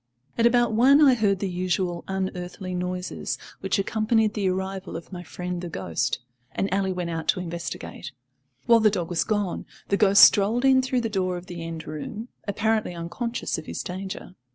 At 0.35 0.47
about 0.47 0.73
one 0.73 0.99
I 0.99 1.13
heard 1.13 1.37
the 1.37 1.47
usual 1.47 2.03
unearthly 2.07 2.73
noises 2.73 3.37
which 3.59 3.77
accompanied 3.77 4.33
the 4.33 4.49
arrival 4.49 4.95
of 4.97 5.11
my 5.13 5.21
friend 5.21 5.61
the 5.61 5.69
ghost, 5.69 6.17
and 6.53 6.73
Ally 6.73 6.89
went 6.89 7.11
out 7.11 7.27
to 7.27 7.39
investigate. 7.39 8.11
While 8.65 8.79
the 8.79 8.89
dog 8.89 9.11
was 9.11 9.23
gone, 9.23 9.67
the 9.89 9.97
ghost 9.97 10.23
strolled 10.23 10.65
in 10.65 10.81
through 10.81 11.01
the 11.01 11.07
door 11.07 11.37
of 11.37 11.45
the 11.45 11.63
end 11.63 11.85
room, 11.85 12.29
apparently 12.47 12.95
unconscious 12.95 13.59
of 13.59 13.67
his 13.67 13.83
danger. 13.83 14.33